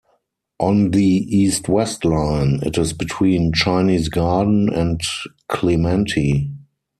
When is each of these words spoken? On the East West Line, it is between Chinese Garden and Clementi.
On 0.59 0.89
the 0.89 1.05
East 1.05 1.69
West 1.69 2.05
Line, 2.05 2.59
it 2.63 2.75
is 2.79 2.91
between 2.91 3.53
Chinese 3.53 4.09
Garden 4.09 4.67
and 4.73 4.99
Clementi. 5.47 6.49